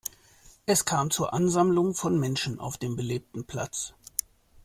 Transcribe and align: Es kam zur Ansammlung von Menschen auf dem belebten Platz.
Es 0.65 0.83
kam 0.85 1.11
zur 1.11 1.31
Ansammlung 1.31 1.93
von 1.93 2.19
Menschen 2.19 2.59
auf 2.59 2.79
dem 2.79 2.95
belebten 2.95 3.45
Platz. 3.45 3.93